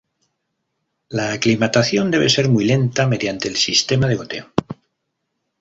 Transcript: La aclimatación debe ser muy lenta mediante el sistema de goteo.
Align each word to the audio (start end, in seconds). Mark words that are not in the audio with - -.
La 1.09 1.31
aclimatación 1.31 2.09
debe 2.09 2.27
ser 2.27 2.49
muy 2.49 2.65
lenta 2.65 3.05
mediante 3.05 3.47
el 3.47 3.55
sistema 3.55 4.07
de 4.07 4.15
goteo. 4.15 4.51